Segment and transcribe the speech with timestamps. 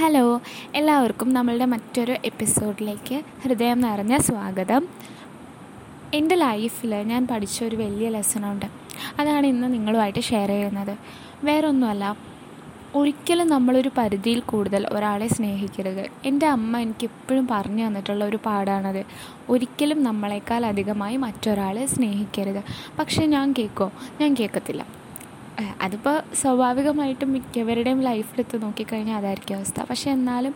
[0.00, 0.40] Hello
[0.74, 4.88] എല്ലാവർക്കും നമ്മളുടെ മറ്റൊരു എപ്പിസോഡിലേക്ക് ഹൃദയം നിറഞ്ഞ സ്വാഗതം.
[6.14, 8.66] എന്റെ ലൈഫിൽ ഞാൻ പഠിച്ച ഒരു വലിയ ലെസണുണ്ട്.
[9.18, 10.98] അതാണ് ഇന്ന് നിങ്ങളുമായിട്ട് ഷെയർ ചെയ്യുന്നത്.
[11.44, 12.16] വേറൊന്നുമല്ല
[12.94, 16.06] ഒരിക്കലും നമ്മളൊരു പരിധിയിൽ കൂടുതൽ ഒരാളെ സ്നേഹിക്കരുത്.
[16.24, 19.04] എന്റെ അമ്മ എനിക്ക് എപ്പോഴും പറഞ്ഞു തന്നിട്ടുള്ള ഒരു പാടാണത്.
[19.48, 22.62] ഒരിക്കലും നമ്മളെക്കാൾ അധികമായി മറ്റൊരാളെ സ്നേഹിക്കരുത്.
[22.98, 25.07] പക്ഷേ ഞാൻ കേൾക്കുമോ ഞാൻ കേൾക്കത്തില്ല.
[25.82, 29.78] അതിപ്പോൾ സ്വാഭാവികമായിട്ടും മിക്കവരുടെയും ലൈഫിലെടുത്ത് നോക്കിക്കഴിഞ്ഞാൽ അതായിരിക്കും അവസ്ഥ.
[29.90, 30.54] പക്ഷേ എന്നാലും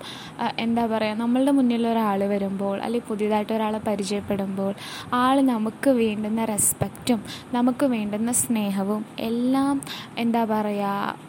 [0.58, 4.72] എന്താ പറയുക നമ്മളുടെ മുന്നിൽ ഒരാൾ വരുമ്പോൾ അല്ലെങ്കിൽ പുതിയതായിട്ട് ഒരാളെ പരിചയപ്പെടുമ്പോൾ
[5.14, 7.20] ആൾ നമുക്ക് വേണ്ടുന്ന റെസ്പെക്റ്റും
[7.52, 9.76] നമുക്ക് വേണ്ടുന്ന സ്നേഹവും എല്ലാം
[10.18, 10.88] എന്താ പറയുക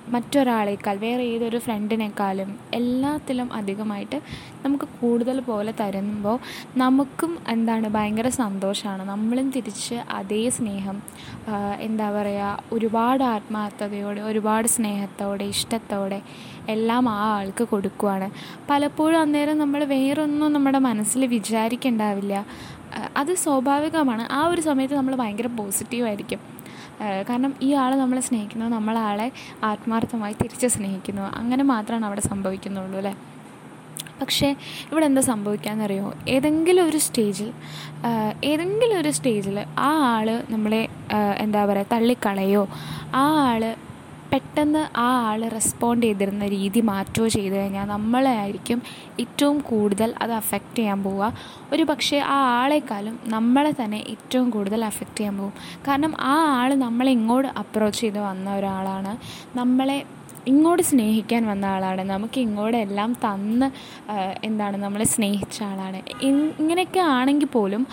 [0.09, 4.17] മറ്റൊരാളേക്കാൾ വേറെ ഏതൊരു ഫ്രണ്ടിനേക്കാളും എല്ലാത്തിലും അധികമായിട്ട്
[4.63, 6.37] നമുക്ക് കൂടുതൽ പോലെ തരുമ്പോൾ
[6.77, 10.97] നമുക്കും എന്താണ് ഭയങ്കര സന്തോഷമാണ് നമ്മളും തിരിച്ച് അതേ സ്നേഹം
[11.79, 13.23] എന്താ പറയുക ഒരുപാട്
[13.63, 16.17] ആത്മാർത്ഥതയോടെ ഒരുപാട് സ്നേഹത്തോടെ ഇഷ്ടത്തോടെ
[16.69, 18.27] എല്ലാം ആ ആൾക്ക് കൊടുക്കുവാണ്.
[18.69, 22.33] പലപ്പോഴും അന്നേരം നമ്മൾ വേറൊന്നും നമ്മുടെ മനസ്സിൽ വിചാരിക്കണ്ടാവില്ല.
[23.21, 24.23] അത് സ്വാഭാവികമാണ്.
[24.31, 26.41] ആ ഒരു സമയത്ത് നമ്മൾ ഭയങ്കര പോസിറ്റീവായിരിക്കും
[27.29, 29.27] കാരണം ഈ ആൾ നമ്മളെ സ്നേഹിക്കുന്നു നമ്മളാളെ
[29.69, 31.23] ആത്മാർത്ഥമായി തിരിച്ച് സ്നേഹിക്കുന്നു.
[31.39, 33.13] അങ്ങനെ മാത്രമാണ് അവിടെ സംഭവിക്കുന്നുള്ളൂ അല്ലേ?
[34.23, 34.49] പക്ഷേ
[34.91, 37.49] ഇവിടെ എന്താ സംഭവിക്കാമെന്നറിയോ ഏതെങ്കിലും ഒരു സ്റ്റേജിൽ
[38.43, 40.83] ഏതെങ്കിലും ഒരു സ്റ്റേജിൽ ആ ആൾ നമ്മളെ
[41.37, 42.63] എന്താ പറയുക തള്ളിക്കളയോ
[43.15, 43.63] ആ ആൾ
[44.33, 48.79] പെട്ടെന്ന് ആ ആൾ റെസ്പോണ്ട് ചെയ്തിരുന്ന രീതി മാറ്റുകയോ ചെയ്തു കഴിഞ്ഞാൽ നമ്മളെ ആയിരിക്കും
[49.19, 51.27] ഏറ്റവും കൂടുതൽ അത് അഫക്റ്റ് ചെയ്യാൻ പോവുക.
[51.73, 55.53] ഒരു പക്ഷേ ആ ആളെക്കാളും നമ്മളെ തന്നെ ഏറ്റവും കൂടുതൽ അഫക്റ്റ് ചെയ്യാൻ പോകും
[55.87, 59.13] കാരണം ആ ആൾ നമ്മളെ ഇങ്ങോട്ട് അപ്രോച്ച് ചെയ്ത് വന്ന ഒരാളാണ്.
[59.57, 59.97] നമ്മളെ
[60.51, 62.03] ഇങ്ങോട്ട് സ്നേഹിക്കാൻ വന്ന ആളാണ്.
[62.13, 63.67] നമുക്ക് ഇങ്ങോട്ട് എല്ലാം തന്ന്
[64.47, 65.99] എന്താണ് നമ്മളെ സ്നേഹിച്ച ആളാണ്.
[66.29, 67.83] ഇങ്ങനെയൊക്കെ ആണെങ്കിൽ പോലും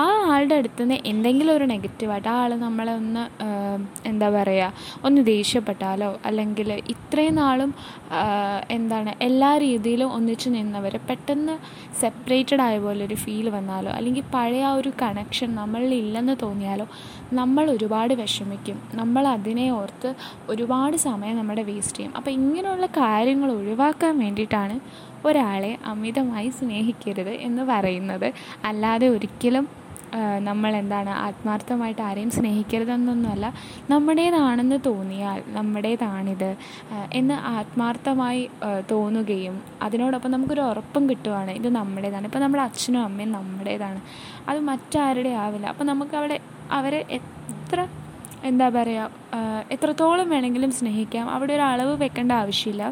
[0.00, 3.24] ആ ആളുടെ അടുത്ത് നിന്ന് എന്തെങ്കിലും ഒരു നെഗറ്റീവായിട്ട് ആ ആൾ നമ്മളെ ഒന്ന്
[4.10, 4.72] എന്താ പറയുക
[5.06, 7.70] ഒന്ന് ദേഷ്യപ്പെട്ടാലോ അല്ലെങ്കിൽ ഇത്രയും നാളും
[8.76, 11.54] എന്താണ് എല്ലാ രീതിയിലും ഒന്നിച്ച് നിന്നവർ പെട്ടെന്ന്
[12.00, 16.86] സെപ്പറേറ്റഡ് ആയ പോലെ ഒരു ഫീൽ വന്നാലോ അല്ലെങ്കിൽ പഴയ ആ ഒരു കണക്ഷൻ നമ്മളിൽ ഇല്ലെന്ന് തോന്നിയാലോ
[17.40, 18.78] നമ്മൾ ഒരുപാട് വിഷമിക്കും.
[19.00, 20.08] നമ്മൾ അതിനെ ഓർത്ത്
[20.48, 22.16] ഒരുപാട് സമയം നമ്മുടെ വേസ്റ്റ് ചെയ്യും.
[22.16, 24.76] അപ്പോൾ ഇങ്ങനെയുള്ള കാര്യങ്ങൾ ഒഴിവാക്കാൻ വേണ്ടിയിട്ടാണ്
[25.26, 28.28] ഒരാളെ അമിതമായി സ്നേഹിക്കരുത് എന്ന് പറയുന്നത്.
[28.64, 29.82] അല്ലാതെ ഒരിക്കലും
[30.48, 33.46] നമ്മൾ എന്താണ് ആത്മാർത്ഥമായിട്ട് ആരെയും സ്നേഹിക്കരുതെന്നൊന്നുമല്ല.
[33.90, 36.50] നമ്മുടേതാണെന്ന് തോന്നിയാൽ നമ്മുടേതാണിത്
[37.12, 38.42] എന്ന് ആത്മാർത്ഥമായി
[38.90, 41.50] തോന്നുകയും അതിനോടൊപ്പം നമുക്കൊരു ഉറപ്പും കിട്ടുവാണ്.
[41.50, 42.24] ഇത് നമ്മുടേതാണ്.
[42.24, 44.02] ഇപ്പോൾ നമ്മുടെ അച്ഛനും അമ്മയും നമ്മുടേതാണ്.
[44.48, 45.66] അത് മറ്റാരുടെ ആവില്ല.
[45.66, 46.38] അപ്പോൾ നമുക്ക് അവിടെ
[46.70, 47.80] അവരെ എത്ര
[48.44, 51.26] എന്താ പറയുക എത്രത്തോളം വേണമെങ്കിലും സ്നേഹിക്കാം.
[51.30, 52.84] അവിടെ ഒരു അളവ് വെക്കേണ്ട ആവശ്യമില്ല.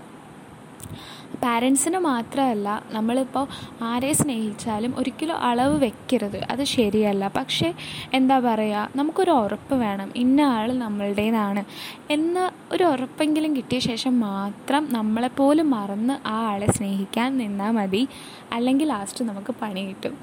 [1.42, 3.46] പാരൻസിന് മാത്രമല്ല നമ്മളിപ്പോൾ
[3.82, 6.44] ആരെ സ്നേഹിച്ചാലും ഒരിക്കലും അളവ് വെക്കരുത്.
[6.50, 7.32] അത് ശരിയല്ല.
[7.36, 7.74] പക്ഷേ
[8.14, 10.12] എന്താ പറയുക നമുക്കൊരു ഉറപ്പ് വേണം.
[10.16, 11.64] ഇന്ന ആൾ നമ്മളുടേതാണ്.
[12.12, 18.08] എന്ന് ഒരു ഉറപ്പെങ്കിലും കിട്ടിയ ശേഷം മാത്രം നമ്മളെപ്പോലും മറന്ന് ആ ആളെ സ്നേഹിക്കാൻ നിന്നാൽ മതി.
[18.52, 20.18] അല്ലെങ്കിൽ ലാസ്റ്റ് നമുക്ക് പണി കിട്ടും.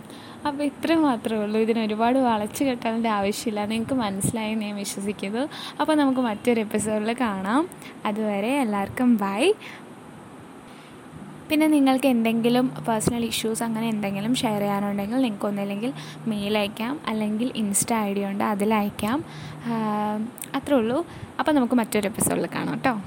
[0.47, 1.59] അപ്പോൾ ഇത്രയും മാത്രമേ ഉള്ളൂ.
[1.59, 3.65] ഇതിന് ഒരുപാട് വളച്ച് കെട്ടാനുള്ള ആവശ്യമില്ല.
[3.65, 5.49] നിങ്ങൾക്ക് മനസ്സിലായി ഞാൻ വിശ്വസിക്കുന്നു.
[5.79, 7.69] അപ്പോൾ നമുക്ക് മറ്റൊരു എപ്പിസോഡിൽ കാണാം.
[8.05, 9.53] അതുവരെ എല്ലാവർക്കും ബൈ
[11.51, 15.93] പിന്നെ നിങ്ങൾക്ക് എന്തെങ്കിലും പേഴ്സണൽ ഇഷ്യൂസ് അങ്ങനെ എന്തെങ്കിലും ഷെയർ ചെയ്യാനുണ്ടെങ്കിൽ നിങ്ങൾക്ക് ഒന്നില്ലെങ്കിൽ
[16.27, 16.99] മെയിൽ അയക്കാം.
[17.07, 19.25] അല്ലെങ്കിൽ ഇൻസ്റ്റ ഐ ഡി ഉണ്ട് അതിൽ അയക്കാം.
[20.55, 21.05] അത്രേ ഉള്ളൂ.
[21.39, 23.01] അപ്പോൾ നമുക്ക് മറ്റൊരു എപ്പിസോഡിൽ കാണാം കേട്ടോ.